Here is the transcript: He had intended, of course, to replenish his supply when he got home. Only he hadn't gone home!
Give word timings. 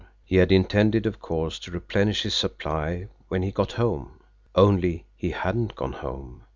He 0.25 0.37
had 0.37 0.51
intended, 0.51 1.05
of 1.05 1.19
course, 1.19 1.59
to 1.59 1.69
replenish 1.69 2.23
his 2.23 2.33
supply 2.33 3.07
when 3.27 3.43
he 3.43 3.51
got 3.51 3.73
home. 3.73 4.19
Only 4.55 5.05
he 5.15 5.29
hadn't 5.29 5.75
gone 5.75 5.93
home! 5.93 6.41